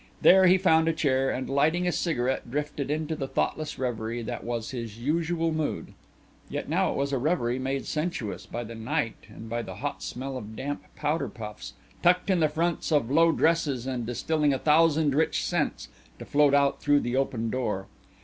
There 0.23 0.47
he 0.47 0.57
found 0.57 0.87
a 0.87 0.93
chair 0.93 1.29
and, 1.29 1.47
lighting 1.47 1.85
a 1.87 1.91
cigarette, 1.91 2.49
drifted 2.49 2.89
into 2.89 3.15
the 3.15 3.27
thoughtless 3.27 3.77
reverie 3.77 4.23
that 4.23 4.43
was 4.43 4.71
his 4.71 4.97
usual 4.97 5.51
mood. 5.51 5.93
Yet 6.49 6.67
now 6.67 6.89
it 6.91 6.97
was 6.97 7.13
a 7.13 7.19
reverie 7.19 7.59
made 7.59 7.85
sensuous 7.85 8.47
by 8.47 8.63
the 8.63 8.73
night 8.73 9.25
and 9.29 9.47
by 9.47 9.61
the 9.61 9.75
hot 9.75 10.01
smell 10.01 10.37
of 10.37 10.55
damp 10.55 10.81
powder 10.95 11.29
puffs, 11.29 11.73
tucked 12.01 12.31
in 12.31 12.39
the 12.39 12.49
fronts 12.49 12.91
of 12.91 13.11
low 13.11 13.31
dresses 13.31 13.85
and 13.85 14.03
distilling 14.07 14.55
a 14.55 14.57
thousand 14.57 15.13
rich 15.13 15.43
scents, 15.45 15.87
to 16.17 16.25
float 16.25 16.55
out 16.55 16.81
through 16.81 17.01
the 17.01 17.15
open 17.15 17.51
door. 17.51 17.85